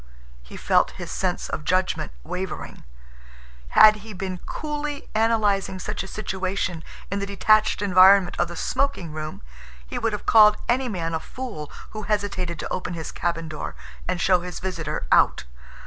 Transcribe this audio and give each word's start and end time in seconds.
He 0.41 0.57
felt 0.57 0.89
his 0.97 1.11
sense 1.11 1.47
of 1.47 1.63
judgment 1.63 2.11
wavering. 2.23 2.85
Had 3.77 3.97
he 3.97 4.13
been 4.13 4.39
coolly 4.47 5.07
analyzing 5.13 5.77
such 5.77 6.01
a 6.01 6.07
situation 6.07 6.83
in 7.11 7.19
the 7.19 7.27
detached 7.27 7.83
environment 7.83 8.35
of 8.39 8.47
the 8.47 8.55
smoking 8.55 9.11
room, 9.11 9.43
he 9.85 9.99
would 9.99 10.13
have 10.13 10.25
called 10.25 10.57
any 10.67 10.89
man 10.89 11.13
a 11.13 11.19
fool 11.19 11.71
who 11.91 12.01
hesitated 12.01 12.57
to 12.57 12.73
open 12.73 12.95
his 12.95 13.11
cabin 13.11 13.47
door 13.47 13.75
and 14.07 14.19
show 14.19 14.39
his 14.39 14.59
visitor 14.59 15.05
out. 15.11 15.43